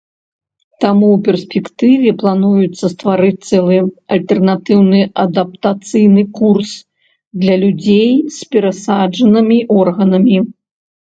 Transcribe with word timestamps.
Таму 0.83 1.07
ў 1.15 1.25
перспектыве 1.25 2.13
плануецца 2.21 2.85
стварыць 2.93 3.47
цэлы 3.51 3.77
альтэрнатыўны 4.15 5.01
адаптацыйны 5.25 6.23
курс 6.39 6.71
для 7.43 7.55
людзей 7.65 8.11
з 8.39 8.53
перасаджанымі 8.55 9.59
органамі. 9.83 10.37